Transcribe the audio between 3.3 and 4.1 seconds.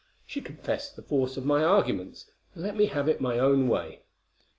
own way.